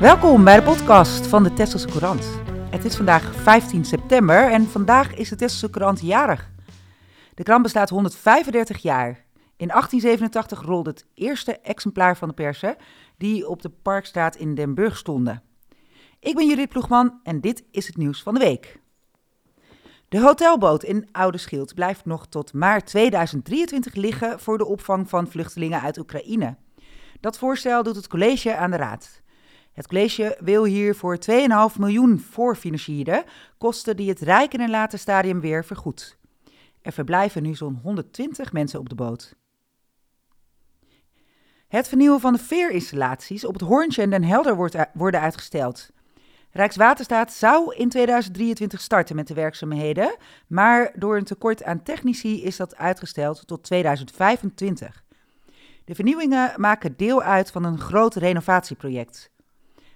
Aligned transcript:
Welkom 0.00 0.44
bij 0.44 0.56
de 0.56 0.62
podcast 0.62 1.26
van 1.26 1.42
de 1.42 1.52
Tesselse 1.52 1.86
Courant. 1.88 2.24
Het 2.70 2.84
is 2.84 2.96
vandaag 2.96 3.34
15 3.34 3.84
september 3.84 4.50
en 4.50 4.66
vandaag 4.66 5.14
is 5.14 5.28
de 5.28 5.36
Tesselse 5.36 5.70
Courant 5.70 6.00
jarig. 6.00 6.50
De 7.34 7.42
krant 7.42 7.62
bestaat 7.62 7.88
135 7.88 8.78
jaar. 8.78 9.24
In 9.56 9.68
1887 9.68 10.62
rolde 10.62 10.90
het 10.90 11.06
eerste 11.14 11.58
exemplaar 11.58 12.16
van 12.16 12.28
de 12.28 12.34
persen 12.34 12.76
die 13.16 13.48
op 13.48 13.62
de 13.62 13.68
Parkstraat 13.68 14.36
in 14.36 14.54
Den 14.54 14.74
Burg 14.74 14.96
stonden. 14.96 15.42
Ik 16.20 16.34
ben 16.34 16.46
Judith 16.46 16.68
Ploegman 16.68 17.20
en 17.22 17.40
dit 17.40 17.64
is 17.70 17.86
het 17.86 17.96
nieuws 17.96 18.22
van 18.22 18.34
de 18.34 18.40
week. 18.40 18.80
De 20.08 20.20
hotelboot 20.20 20.82
in 20.82 21.08
Oude 21.12 21.38
Schild 21.38 21.74
blijft 21.74 22.04
nog 22.04 22.26
tot 22.26 22.52
maart 22.52 22.86
2023 22.86 23.94
liggen 23.94 24.40
voor 24.40 24.58
de 24.58 24.66
opvang 24.66 25.08
van 25.08 25.28
vluchtelingen 25.28 25.80
uit 25.80 25.98
Oekraïne. 25.98 26.56
Dat 27.20 27.38
voorstel 27.38 27.82
doet 27.82 27.96
het 27.96 28.08
college 28.08 28.56
aan 28.56 28.70
de 28.70 28.76
raad. 28.76 29.26
Het 29.78 29.86
college 29.86 30.36
wil 30.40 30.64
hier 30.64 30.94
voor 30.94 31.18
2,5 31.30 31.78
miljoen 31.78 32.18
voorfinancieren, 32.18 33.24
kosten 33.58 33.96
die 33.96 34.08
het 34.08 34.20
Rijk 34.20 34.54
in 34.54 34.60
een 34.60 34.70
later 34.70 34.98
stadium 34.98 35.40
weer 35.40 35.64
vergoedt. 35.64 36.18
Er 36.82 36.92
verblijven 36.92 37.42
nu 37.42 37.54
zo'n 37.54 37.78
120 37.82 38.52
mensen 38.52 38.78
op 38.78 38.88
de 38.88 38.94
boot. 38.94 39.34
Het 41.68 41.88
vernieuwen 41.88 42.20
van 42.20 42.32
de 42.32 42.38
veerinstallaties 42.38 43.44
op 43.44 43.52
het 43.52 43.62
Hoorntje 43.62 44.02
en 44.02 44.10
Den 44.10 44.24
Helder 44.24 44.56
wordt 44.56 44.76
worden 44.94 45.20
uitgesteld. 45.20 45.90
Rijkswaterstaat 46.50 47.32
zou 47.32 47.74
in 47.74 47.88
2023 47.88 48.80
starten 48.80 49.16
met 49.16 49.26
de 49.26 49.34
werkzaamheden, 49.34 50.16
maar 50.46 50.92
door 50.94 51.16
een 51.16 51.24
tekort 51.24 51.64
aan 51.64 51.82
technici 51.82 52.42
is 52.42 52.56
dat 52.56 52.76
uitgesteld 52.76 53.46
tot 53.46 53.62
2025. 53.62 55.04
De 55.84 55.94
vernieuwingen 55.94 56.52
maken 56.56 56.96
deel 56.96 57.22
uit 57.22 57.50
van 57.50 57.64
een 57.64 57.78
groot 57.78 58.14
renovatieproject. 58.14 59.30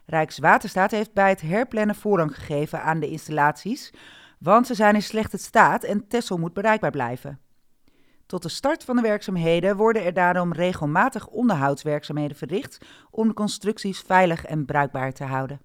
Rijkswaterstaat 0.07 0.91
heeft 0.91 1.13
bij 1.13 1.29
het 1.29 1.41
herplannen 1.41 1.95
voorrang 1.95 2.35
gegeven 2.35 2.83
aan 2.83 3.01
de 3.01 3.09
installaties, 3.09 3.93
want 4.39 4.67
ze 4.67 4.75
zijn 4.75 4.95
in 4.95 5.03
slechte 5.03 5.39
staat 5.39 5.85
en 5.85 6.09
Tessel 6.09 6.39
moet 6.39 6.53
bereikbaar 6.53 6.91
blijven. 6.91 7.41
Tot 8.27 8.43
de 8.43 8.49
start 8.49 8.85
van 8.85 8.97
de 8.97 9.03
werkzaamheden 9.03 9.77
worden 9.77 10.05
er 10.05 10.13
daarom 10.13 10.53
regelmatig 10.53 11.27
onderhoudswerkzaamheden 11.27 12.37
verricht 12.37 12.85
om 13.11 13.29
de 13.29 13.35
constructies 13.35 14.01
veilig 14.01 14.45
en 14.45 14.65
bruikbaar 14.65 15.13
te 15.13 15.25
houden. 15.25 15.61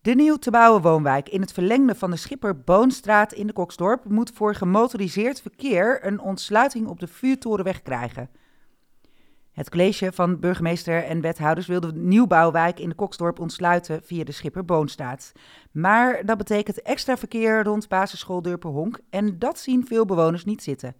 De 0.00 0.14
nieuw 0.14 0.36
te 0.36 0.50
bouwen 0.50 0.82
woonwijk 0.82 1.28
in 1.28 1.40
het 1.40 1.52
verlengde 1.52 1.94
van 1.94 2.10
de 2.10 2.16
Schipper 2.16 2.60
Boonstraat 2.60 3.32
in 3.32 3.46
de 3.46 3.52
Koksdorp 3.52 4.04
moet 4.04 4.30
voor 4.34 4.54
gemotoriseerd 4.54 5.40
verkeer 5.40 6.06
een 6.06 6.20
ontsluiting 6.20 6.86
op 6.86 7.00
de 7.00 7.06
Vuurtorenweg 7.06 7.82
krijgen. 7.82 8.30
Het 9.54 9.70
college 9.70 10.12
van 10.12 10.40
burgemeester 10.40 11.04
en 11.04 11.20
wethouders 11.20 11.66
wil 11.66 11.80
de 11.80 11.92
nieuwbouwwijk 11.92 12.80
in 12.80 12.88
de 12.88 12.94
Koksdorp 12.94 13.38
ontsluiten 13.38 14.02
via 14.02 14.24
de 14.24 14.32
Schipper 14.32 14.64
Boonstraat. 14.64 15.32
Maar 15.70 16.26
dat 16.26 16.38
betekent 16.38 16.82
extra 16.82 17.16
verkeer 17.16 17.62
rond 17.62 17.88
basisschool 17.88 18.42
Durperhonk 18.42 18.98
en 19.10 19.38
dat 19.38 19.58
zien 19.58 19.86
veel 19.86 20.04
bewoners 20.04 20.44
niet 20.44 20.62
zitten. 20.62 20.96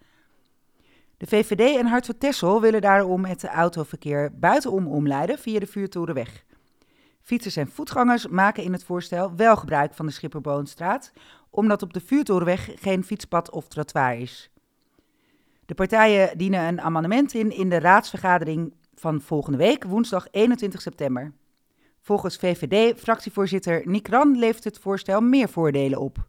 De 1.16 1.26
VVD 1.26 1.76
en 1.76 1.86
Hart 1.86 2.06
van 2.06 2.18
Tessel 2.18 2.60
willen 2.60 2.80
daarom 2.80 3.24
het 3.24 3.44
autoverkeer 3.44 4.38
buitenom 4.38 4.86
omleiden 4.86 5.38
via 5.38 5.58
de 5.58 5.66
Vuurtorenweg. 5.66 6.44
Fietsers 7.22 7.56
en 7.56 7.68
voetgangers 7.68 8.26
maken 8.26 8.62
in 8.62 8.72
het 8.72 8.84
voorstel 8.84 9.36
wel 9.36 9.56
gebruik 9.56 9.94
van 9.94 10.06
de 10.06 10.12
Schipperboonstraat, 10.12 11.12
omdat 11.50 11.82
op 11.82 11.92
de 11.92 12.00
Vuurtorenweg 12.00 12.70
geen 12.74 13.04
fietspad 13.04 13.50
of 13.50 13.68
trottoir 13.68 14.18
is. 14.18 14.50
De 15.66 15.74
partijen 15.74 16.38
dienen 16.38 16.60
een 16.60 16.80
amendement 16.80 17.34
in 17.34 17.50
in 17.50 17.68
de 17.68 17.78
raadsvergadering 17.78 18.74
van 18.94 19.20
volgende 19.20 19.58
week, 19.58 19.84
woensdag 19.84 20.26
21 20.30 20.80
september. 20.82 21.32
Volgens 22.00 22.36
VVD-fractievoorzitter 22.36 23.82
Nick 23.84 24.08
Ran 24.08 24.38
levert 24.38 24.64
het 24.64 24.78
voorstel 24.78 25.20
meer 25.20 25.48
voordelen 25.48 26.00
op. 26.00 26.28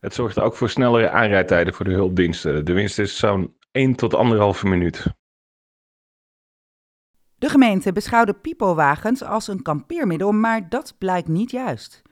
Het 0.00 0.14
zorgt 0.14 0.38
ook 0.38 0.56
voor 0.56 0.70
snellere 0.70 1.10
aanrijdtijden 1.10 1.74
voor 1.74 1.84
de 1.84 1.92
hulpdiensten. 1.92 2.64
De 2.64 2.72
winst 2.72 2.98
is 2.98 3.16
zo'n 3.16 3.56
1 3.70 3.94
tot 3.94 4.16
1,5 4.56 4.62
minuut. 4.62 5.06
De 7.38 7.48
gemeente 7.48 7.92
beschouwde 7.92 8.34
pipowagens 8.34 9.22
als 9.22 9.48
een 9.48 9.62
kampeermiddel, 9.62 10.32
maar 10.32 10.68
dat 10.68 10.94
blijkt 10.98 11.28
niet 11.28 11.50
juist. 11.50 12.02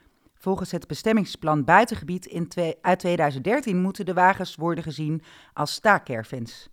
Volgens 0.42 0.70
het 0.70 0.86
bestemmingsplan 0.86 1.64
buitengebied 1.64 2.26
in 2.26 2.48
uit 2.80 2.98
2013 2.98 3.80
moeten 3.80 4.06
de 4.06 4.14
wagens 4.14 4.54
worden 4.56 4.84
gezien 4.84 5.22
als 5.52 5.72
staakcaravans. 5.72 6.68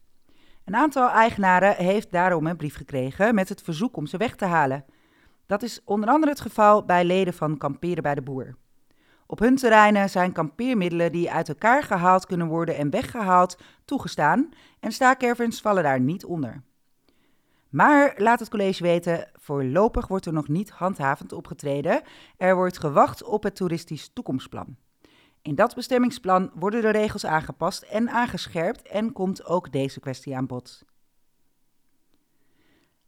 Een 0.66 0.76
aantal 0.76 1.10
eigenaren 1.10 1.76
heeft 1.76 2.12
daarom 2.12 2.48
een 2.48 2.58
brief 2.58 2.76
gekregen 2.76 3.36
met 3.36 3.50
het 3.50 3.62
verzoek 3.62 3.98
om 3.98 4.06
ze 4.06 4.18
weg 4.18 4.36
te 4.36 4.46
halen. 4.46 4.86
Dat 5.46 5.64
is 5.64 5.82
onder 5.86 6.10
andere 6.10 6.32
het 6.32 6.42
geval 6.42 6.86
bij 6.86 7.06
leden 7.06 7.34
van 7.34 7.58
Kamperen 7.58 8.04
bij 8.04 8.16
de 8.16 8.22
Boer. 8.22 8.56
Op 9.26 9.40
hun 9.40 9.56
terreinen 9.56 10.10
zijn 10.10 10.32
kampeermiddelen 10.32 11.12
die 11.12 11.32
uit 11.32 11.50
elkaar 11.50 11.84
gehaald 11.84 12.26
kunnen 12.26 12.48
worden 12.48 12.76
en 12.76 12.90
weggehaald 12.90 13.58
toegestaan 13.86 14.50
en 14.80 14.92
staakcaravans 14.92 15.62
vallen 15.62 15.84
daar 15.84 16.00
niet 16.00 16.26
onder. 16.26 16.62
Maar 17.70 18.14
laat 18.18 18.40
het 18.40 18.50
college 18.50 18.84
weten, 18.84 19.30
voorlopig 19.34 20.08
wordt 20.08 20.26
er 20.26 20.34
nog 20.34 20.48
niet 20.48 20.70
handhavend 20.70 21.34
opgetreden. 21.34 22.02
Er 22.38 22.56
wordt 22.56 22.80
gewacht 22.80 23.24
op 23.24 23.44
het 23.44 23.56
toeristisch 23.56 24.10
toekomstplan. 24.14 24.78
In 25.42 25.56
dat 25.56 25.76
bestemmingsplan 25.76 26.52
worden 26.54 26.82
de 26.82 26.90
regels 26.90 27.26
aangepast 27.26 27.84
en 27.84 28.10
aangescherpt 28.10 28.82
en 28.82 29.12
komt 29.12 29.46
ook 29.46 29.72
deze 29.72 30.00
kwestie 30.00 30.36
aan 30.36 30.48
bod. 30.48 30.84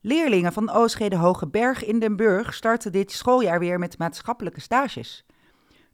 Leerlingen 0.01 0.53
van 0.53 0.69
Oostgede 0.69 1.15
Hoge 1.15 1.47
Berg 1.47 1.85
in 1.85 1.99
Den 1.99 2.15
Burg 2.15 2.53
starten 2.53 2.91
dit 2.91 3.11
schooljaar 3.11 3.59
weer 3.59 3.79
met 3.79 3.97
maatschappelijke 3.97 4.61
stages. 4.61 5.25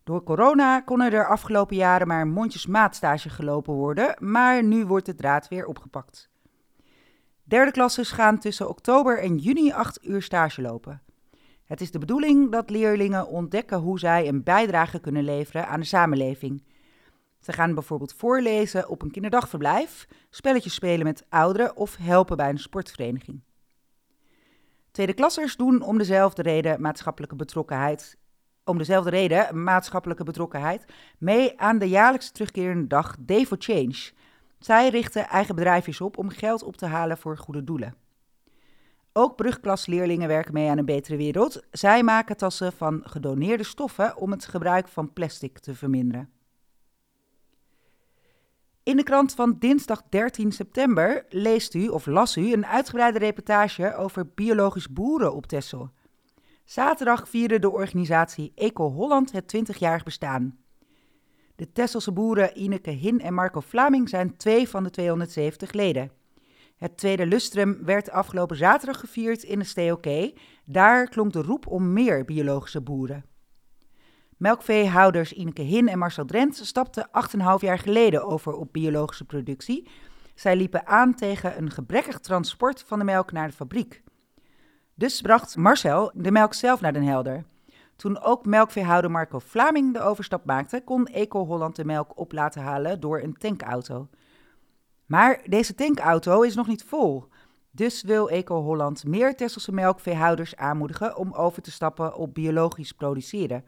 Door 0.03 0.23
corona 0.23 0.81
konden 0.81 1.11
er 1.11 1.27
afgelopen 1.27 1.75
jaren 1.75 2.07
maar 2.07 2.27
mondjesmaat 2.27 2.95
stage 2.95 3.29
gelopen 3.29 3.73
worden, 3.73 4.15
maar 4.19 4.63
nu 4.63 4.85
wordt 4.85 5.05
de 5.05 5.15
draad 5.15 5.47
weer 5.47 5.65
opgepakt. 5.65 6.29
Derde 7.47 7.71
klassers 7.71 8.11
gaan 8.11 8.39
tussen 8.39 8.69
oktober 8.69 9.19
en 9.19 9.37
juni 9.37 9.71
acht 9.71 10.05
uur 10.05 10.21
stage 10.21 10.61
lopen. 10.61 11.01
Het 11.65 11.81
is 11.81 11.91
de 11.91 11.99
bedoeling 11.99 12.51
dat 12.51 12.69
leerlingen 12.69 13.27
ontdekken 13.27 13.77
hoe 13.77 13.99
zij 13.99 14.27
een 14.27 14.43
bijdrage 14.43 14.99
kunnen 14.99 15.23
leveren 15.23 15.67
aan 15.67 15.79
de 15.79 15.85
samenleving. 15.85 16.63
Ze 17.39 17.51
gaan 17.51 17.73
bijvoorbeeld 17.73 18.13
voorlezen 18.13 18.89
op 18.89 19.01
een 19.01 19.11
kinderdagverblijf, 19.11 20.07
spelletjes 20.29 20.73
spelen 20.73 21.05
met 21.05 21.25
ouderen 21.29 21.75
of 21.75 21.95
helpen 21.95 22.37
bij 22.37 22.49
een 22.49 22.59
sportvereniging. 22.59 23.41
Tweede 24.91 25.13
klassers 25.13 25.55
doen 25.55 25.81
om 25.81 25.97
dezelfde 25.97 26.41
reden 26.41 26.81
maatschappelijke 26.81 27.35
betrokkenheid, 27.35 28.17
om 28.63 28.77
dezelfde 28.77 29.09
reden 29.09 29.63
maatschappelijke 29.63 30.23
betrokkenheid 30.23 30.85
mee 31.17 31.59
aan 31.59 31.77
de 31.77 31.89
jaarlijks 31.89 32.31
terugkerende 32.31 32.87
dag 32.87 33.15
Day 33.19 33.45
for 33.45 33.57
Change, 33.59 34.11
zij 34.67 34.89
richten 34.89 35.27
eigen 35.27 35.55
bedrijfjes 35.55 36.01
op 36.01 36.17
om 36.17 36.29
geld 36.29 36.63
op 36.63 36.77
te 36.77 36.85
halen 36.85 37.17
voor 37.17 37.37
goede 37.37 37.63
doelen. 37.63 37.95
Ook 39.13 39.35
brugklasleerlingen 39.35 40.27
werken 40.27 40.53
mee 40.53 40.69
aan 40.69 40.77
een 40.77 40.85
betere 40.85 41.17
wereld. 41.17 41.63
Zij 41.71 42.03
maken 42.03 42.37
tassen 42.37 42.73
van 42.73 43.01
gedoneerde 43.03 43.63
stoffen 43.63 44.17
om 44.17 44.31
het 44.31 44.45
gebruik 44.45 44.87
van 44.87 45.13
plastic 45.13 45.59
te 45.59 45.75
verminderen. 45.75 46.29
In 48.83 48.95
de 48.95 49.03
krant 49.03 49.33
van 49.33 49.55
dinsdag 49.59 50.03
13 50.09 50.51
september 50.51 51.25
leest 51.29 51.73
u 51.73 51.87
of 51.87 52.05
las 52.05 52.37
u 52.37 52.53
een 52.53 52.65
uitgebreide 52.65 53.19
reportage 53.19 53.95
over 53.95 54.27
biologisch 54.27 54.89
boeren 54.89 55.33
op 55.33 55.45
Texel. 55.45 55.89
Zaterdag 56.65 57.29
vierde 57.29 57.59
de 57.59 57.71
organisatie 57.71 58.51
Eco 58.55 58.91
Holland 58.91 59.31
het 59.31 59.55
20-jarig 59.57 60.03
bestaan. 60.03 60.57
De 61.57 61.71
Tesselse 61.71 62.11
boeren 62.11 62.57
Ineke 62.57 62.89
Hin 62.89 63.21
en 63.21 63.33
Marco 63.33 63.59
Vlaming 63.59 64.09
zijn 64.09 64.37
twee 64.37 64.69
van 64.69 64.83
de 64.83 64.89
270 64.89 65.71
leden. 65.71 66.11
Het 66.75 66.97
tweede 66.97 67.25
lustrum 67.25 67.79
werd 67.85 68.11
afgelopen 68.11 68.57
zaterdag 68.57 68.99
gevierd 68.99 69.43
in 69.43 69.59
de 69.59 69.65
STOK. 69.65 70.05
Daar 70.65 71.09
klonk 71.09 71.33
de 71.33 71.41
roep 71.41 71.67
om 71.67 71.93
meer 71.93 72.25
biologische 72.25 72.81
boeren. 72.81 73.25
Melkveehouders 74.37 75.33
Ineke 75.33 75.61
Hin 75.61 75.87
en 75.87 75.97
Marcel 75.97 76.25
Drent 76.25 76.55
stapten 76.55 77.07
8,5 77.07 77.41
jaar 77.59 77.79
geleden 77.79 78.25
over 78.25 78.53
op 78.53 78.73
biologische 78.73 79.25
productie. 79.25 79.87
Zij 80.35 80.55
liepen 80.55 80.87
aan 80.87 81.15
tegen 81.15 81.57
een 81.57 81.71
gebrekkig 81.71 82.19
transport 82.19 82.83
van 82.87 82.99
de 82.99 83.05
melk 83.05 83.31
naar 83.31 83.47
de 83.47 83.53
fabriek. 83.53 84.03
Dus 84.93 85.21
bracht 85.21 85.55
Marcel 85.55 86.11
de 86.13 86.31
melk 86.31 86.53
zelf 86.53 86.81
naar 86.81 86.93
Den 86.93 87.03
Helder. 87.03 87.45
Toen 87.97 88.21
ook 88.21 88.45
melkveehouder 88.45 89.11
Marco 89.11 89.39
Vlaming 89.39 89.93
de 89.93 90.01
overstap 90.01 90.45
maakte, 90.45 90.81
kon 90.85 91.05
Eco 91.05 91.45
Holland 91.45 91.75
de 91.75 91.85
melk 91.85 92.17
op 92.19 92.31
laten 92.31 92.61
halen 92.61 92.99
door 92.99 93.21
een 93.21 93.37
tankauto. 93.37 94.07
Maar 95.05 95.41
deze 95.45 95.75
tankauto 95.75 96.41
is 96.41 96.55
nog 96.55 96.67
niet 96.67 96.83
vol. 96.83 97.27
Dus 97.71 98.03
wil 98.03 98.29
Eco 98.29 98.61
Holland 98.61 99.05
meer 99.05 99.35
Tesselse 99.35 99.71
melkveehouders 99.71 100.55
aanmoedigen 100.55 101.17
om 101.17 101.33
over 101.33 101.61
te 101.61 101.71
stappen 101.71 102.15
op 102.15 102.33
biologisch 102.33 102.91
produceren. 102.91 103.65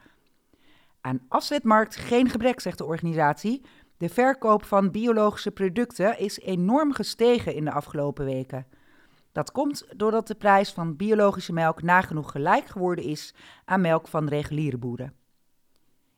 Aan 1.02 1.26
afzetmarkt 1.28 1.96
geen 1.96 2.30
gebrek, 2.30 2.60
zegt 2.60 2.78
de 2.78 2.86
organisatie. 2.86 3.66
De 3.98 4.10
verkoop 4.10 4.64
van 4.66 4.92
biologische 4.92 5.52
producten 5.52 6.20
is 6.20 6.40
enorm 6.40 6.94
gestegen 6.94 7.56
in 7.56 7.66
de 7.66 7.72
afgelopen 7.72 8.26
weken. 8.26 8.68
Dat 9.40 9.52
komt 9.52 9.84
doordat 9.96 10.28
de 10.28 10.36
prijs 10.36 10.72
van 10.72 10.96
biologische 10.96 11.54
melk 11.54 11.82
nagenoeg 11.82 12.32
gelijk 12.32 12.66
geworden 12.66 13.04
is 13.04 13.34
aan 13.66 13.82
melk 13.82 14.08
van 14.08 14.28
reguliere 14.28 14.78
boeren. 14.78 15.14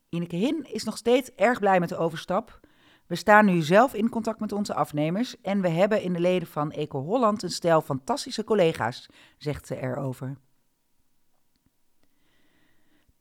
Ineke 0.10 0.36
Hin 0.36 0.66
is 0.74 0.84
nog 0.84 0.98
steeds 0.98 1.32
erg 1.36 1.60
blij 1.60 1.80
met 1.80 1.90
de 1.90 1.98
overstap. 1.98 2.60
We 3.08 3.16
staan 3.16 3.46
nu 3.46 3.62
zelf 3.62 3.94
in 3.94 4.10
contact 4.10 4.40
met 4.40 4.52
onze 4.52 4.74
afnemers 4.74 5.42
en 5.42 5.62
we 5.62 5.70
hebben 5.70 6.02
in 6.02 6.14
de 6.14 6.20
leden 6.20 6.48
van 6.48 6.72
Eco 6.72 7.04
Holland 7.04 7.44
een 7.44 7.50
stel 7.50 7.82
fantastische 7.82 8.44
collega's, 8.44 9.10
zegt 9.38 9.68
ze 9.68 9.82
erover. 9.82 10.38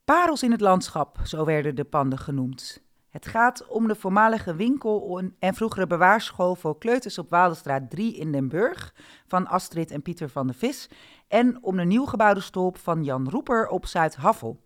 Parels 0.05 0.43
in 0.43 0.51
het 0.51 0.61
landschap, 0.61 1.19
zo 1.25 1.45
werden 1.45 1.75
de 1.75 1.85
panden 1.85 2.19
genoemd. 2.19 2.83
Het 3.11 3.27
gaat 3.27 3.67
om 3.67 3.89
de 3.89 3.95
voormalige 3.95 4.55
winkel 4.55 5.23
en 5.39 5.55
vroegere 5.55 5.87
bewaarschool 5.87 6.55
voor 6.55 6.79
kleuters 6.79 7.19
op 7.19 7.31
Waaldestraat 7.31 7.91
3 7.91 8.17
in 8.17 8.33
Den 8.33 8.49
Burg 8.49 8.95
van 9.27 9.47
Astrid 9.47 9.91
en 9.91 10.03
Pieter 10.03 10.29
van 10.29 10.47
de 10.47 10.53
Vis 10.53 10.91
en 11.29 11.63
om 11.63 11.77
de 11.77 11.85
nieuw 11.85 12.05
gebouwde 12.05 12.41
stolp 12.41 12.79
van 12.79 13.05
Jan 13.05 13.29
Roeper 13.29 13.69
op 13.69 13.87
Zuid-Havel. 13.87 14.61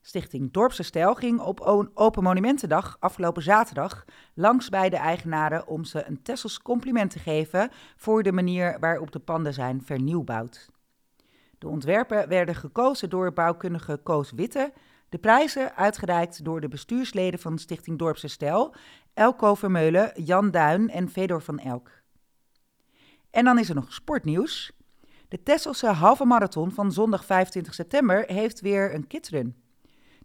Stichting 0.00 0.52
Dorpse 0.52 0.82
Stijl 0.82 1.14
ging 1.14 1.40
op 1.40 1.60
Open 1.94 2.22
Monumentendag 2.22 2.96
afgelopen 3.00 3.42
zaterdag 3.42 4.04
langs 4.34 4.68
bij 4.68 4.88
de 4.88 4.96
eigenaren 4.96 5.66
om 5.66 5.84
ze 5.84 6.06
een 6.06 6.22
Tessels 6.22 6.62
compliment 6.62 7.10
te 7.10 7.18
geven 7.18 7.70
voor 7.96 8.22
de 8.22 8.32
manier 8.32 8.76
waarop 8.80 9.12
de 9.12 9.18
panden 9.18 9.54
zijn 9.54 9.82
vernieuwbouwd. 9.82 10.70
De 11.58 11.68
ontwerpen 11.68 12.28
werden 12.28 12.54
gekozen 12.54 13.10
door 13.10 13.32
bouwkundige 13.32 14.00
Koos 14.02 14.32
Witte, 14.32 14.72
de 15.12 15.18
prijzen 15.18 15.76
uitgereikt 15.76 16.44
door 16.44 16.60
de 16.60 16.68
bestuursleden 16.68 17.40
van 17.40 17.58
Stichting 17.58 17.98
Dorpse 17.98 18.28
Stijl, 18.28 18.74
Elko 19.14 19.54
Vermeulen, 19.54 20.12
Jan 20.24 20.50
Duin 20.50 20.90
en 20.90 21.08
Fedor 21.08 21.42
van 21.42 21.58
Elk. 21.58 21.90
En 23.30 23.44
dan 23.44 23.58
is 23.58 23.68
er 23.68 23.74
nog 23.74 23.92
sportnieuws. 23.92 24.72
De 25.28 25.42
Tesselse 25.42 25.86
halve 25.86 26.24
marathon 26.24 26.72
van 26.72 26.92
zondag 26.92 27.24
25 27.24 27.74
september 27.74 28.24
heeft 28.26 28.60
weer 28.60 28.94
een 28.94 29.06
kidsrun. 29.06 29.56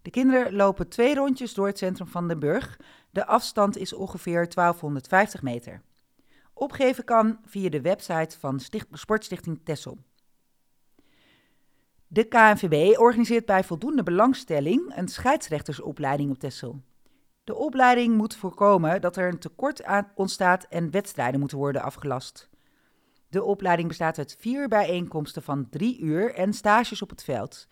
De 0.01 0.09
kinderen 0.09 0.53
lopen 0.53 0.89
twee 0.89 1.15
rondjes 1.15 1.53
door 1.53 1.67
het 1.67 1.77
centrum 1.77 2.07
van 2.07 2.27
Den 2.27 2.39
Burg. 2.39 2.79
De 3.11 3.25
afstand 3.25 3.77
is 3.77 3.93
ongeveer 3.93 4.49
1250 4.53 5.41
meter. 5.41 5.81
Opgeven 6.53 7.03
kan 7.03 7.39
via 7.45 7.69
de 7.69 7.81
website 7.81 8.39
van 8.39 8.59
Sticht 8.59 8.87
Sportstichting 8.91 9.59
Tessel. 9.63 9.97
De 12.09 12.23
KNVB 12.23 12.97
organiseert 12.99 13.45
bij 13.45 13.63
voldoende 13.63 14.03
belangstelling 14.03 14.93
een 14.95 15.07
scheidsrechtersopleiding 15.07 16.31
op 16.31 16.39
Tessel. 16.39 16.81
De 17.43 17.55
opleiding 17.55 18.17
moet 18.17 18.35
voorkomen 18.35 19.01
dat 19.01 19.17
er 19.17 19.27
een 19.27 19.39
tekort 19.39 19.83
ontstaat 20.15 20.65
en 20.69 20.91
wedstrijden 20.91 21.39
moeten 21.39 21.57
worden 21.57 21.81
afgelast. 21.81 22.49
De 23.29 23.43
opleiding 23.43 23.87
bestaat 23.87 24.17
uit 24.17 24.37
vier 24.39 24.67
bijeenkomsten 24.67 25.43
van 25.43 25.69
drie 25.69 25.99
uur 25.99 26.33
en 26.33 26.53
stages 26.53 27.01
op 27.01 27.09
het 27.09 27.23
veld. 27.23 27.67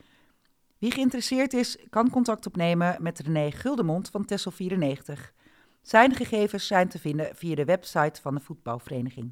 Wie 0.77 0.91
geïnteresseerd 0.91 1.53
is, 1.53 1.77
kan 1.89 2.09
contact 2.09 2.45
opnemen 2.45 2.97
met 2.99 3.19
René 3.19 3.51
Guldemond 3.51 4.09
van 4.09 4.25
Tessel 4.25 4.51
94. 4.51 5.33
Zijn 5.81 6.15
gegevens 6.15 6.67
zijn 6.67 6.87
te 6.87 6.99
vinden 6.99 7.35
via 7.35 7.55
de 7.55 7.65
website 7.65 8.21
van 8.21 8.35
de 8.35 8.41
voetbalvereniging. 8.41 9.31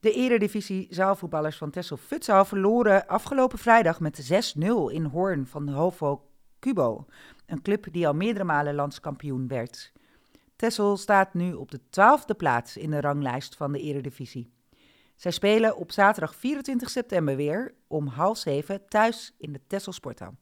De 0.00 0.12
eredivisie 0.12 0.86
zaalvoetballers 0.90 1.56
van 1.56 1.70
Tessel 1.70 1.96
Futsal 1.96 2.44
verloren 2.44 3.06
afgelopen 3.06 3.58
vrijdag 3.58 4.00
met 4.00 4.54
6-0 4.56 4.60
in 4.88 5.04
Hoorn 5.04 5.46
van 5.46 5.66
de 5.66 5.72
Hovo 5.72 6.30
Cubo, 6.60 7.06
een 7.46 7.62
club 7.62 7.92
die 7.92 8.06
al 8.06 8.14
meerdere 8.14 8.44
malen 8.44 8.74
landskampioen 8.74 9.48
werd. 9.48 9.92
Tessel 10.56 10.96
staat 10.96 11.34
nu 11.34 11.52
op 11.52 11.70
de 11.70 11.80
twaalfde 11.90 12.34
plaats 12.34 12.76
in 12.76 12.90
de 12.90 13.00
ranglijst 13.00 13.56
van 13.56 13.72
de 13.72 13.80
eredivisie. 13.80 14.52
Zij 15.16 15.30
spelen 15.30 15.76
op 15.76 15.92
zaterdag 15.92 16.34
24 16.34 16.90
september 16.90 17.36
weer 17.36 17.74
om 17.86 18.06
half 18.06 18.38
zeven 18.38 18.88
thuis 18.88 19.34
in 19.38 19.52
de 19.52 19.60
Tessel 19.66 19.92
Sporthal. 19.92 20.34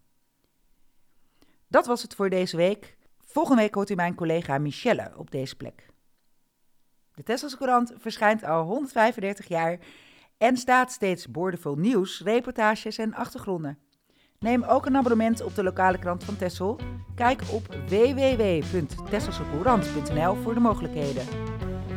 Dat 1.68 1.86
was 1.86 2.02
het 2.02 2.14
voor 2.14 2.30
deze 2.30 2.56
week. 2.56 2.96
Volgende 3.24 3.62
week 3.62 3.74
hoort 3.74 3.90
u 3.90 3.94
mijn 3.94 4.14
collega 4.14 4.58
Michelle 4.58 5.12
op 5.16 5.30
deze 5.30 5.56
plek. 5.56 5.86
De 7.16 7.22
Tesselse 7.22 7.56
Courant 7.56 7.92
verschijnt 7.98 8.44
al 8.44 8.64
135 8.64 9.48
jaar 9.48 9.78
en 10.38 10.56
staat 10.56 10.92
steeds 10.92 11.30
boordevol 11.30 11.74
nieuws, 11.74 12.20
reportages 12.24 12.98
en 12.98 13.14
achtergronden. 13.14 13.78
Neem 14.38 14.62
ook 14.62 14.86
een 14.86 14.96
abonnement 14.96 15.42
op 15.42 15.54
de 15.54 15.62
lokale 15.62 15.98
krant 15.98 16.24
van 16.24 16.36
Tessel. 16.36 16.78
Kijk 17.14 17.42
op 17.50 17.76
www.tesselsecourant.nl 17.88 20.34
voor 20.34 20.54
de 20.54 20.60
mogelijkheden. 20.60 21.26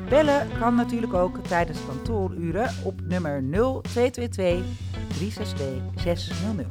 Bellen 0.10 0.48
kan 0.60 0.76
natuurlijk 0.76 1.14
ook 1.14 1.38
tijdens 1.38 1.86
kantooruren 1.86 2.70
op 2.86 3.02
nummer 3.02 3.44
0222 3.44 4.66
362 5.08 6.04
600. 6.04 6.68